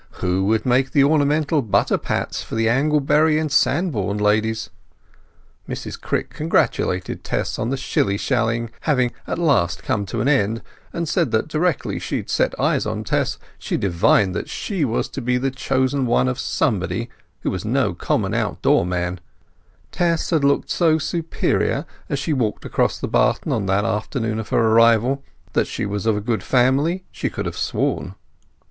Who 0.13 0.45
would 0.45 0.65
make 0.65 0.93
the 0.93 1.03
ornamental 1.03 1.61
butter 1.61 1.99
pats 1.99 2.41
for 2.41 2.55
the 2.55 2.67
Anglebury 2.67 3.37
and 3.37 3.51
Sandbourne 3.51 4.17
ladies? 4.17 4.71
Mrs 5.69 6.01
Crick 6.01 6.31
congratulated 6.31 7.23
Tess 7.23 7.59
on 7.59 7.69
the 7.69 7.77
shilly 7.77 8.17
shallying 8.17 8.71
having 8.89 9.11
at 9.27 9.37
last 9.37 9.83
come 9.83 10.07
to 10.07 10.19
an 10.19 10.27
end, 10.27 10.63
and 10.91 11.07
said 11.07 11.29
that 11.29 11.47
directly 11.47 11.99
she 11.99 12.23
set 12.25 12.59
eyes 12.59 12.87
on 12.87 13.03
Tess 13.03 13.37
she 13.59 13.77
divined 13.77 14.33
that 14.33 14.49
she 14.49 14.83
was 14.83 15.07
to 15.09 15.21
be 15.21 15.37
the 15.37 15.51
chosen 15.51 16.07
one 16.07 16.27
of 16.27 16.39
somebody 16.39 17.07
who 17.41 17.51
was 17.51 17.63
no 17.63 17.93
common 17.93 18.33
outdoor 18.33 18.87
man; 18.87 19.19
Tess 19.91 20.31
had 20.31 20.43
looked 20.43 20.71
so 20.71 20.97
superior 20.97 21.85
as 22.09 22.17
she 22.17 22.33
walked 22.33 22.65
across 22.65 22.97
the 22.97 23.07
barton 23.07 23.51
on 23.51 23.67
that 23.67 23.85
afternoon 23.85 24.39
of 24.39 24.49
her 24.49 24.57
arrival; 24.69 25.23
that 25.53 25.67
she 25.67 25.85
was 25.85 26.07
of 26.07 26.17
a 26.17 26.21
good 26.21 26.41
family 26.41 27.03
she 27.11 27.29
could 27.29 27.45
have 27.45 27.55
sworn. 27.55 28.15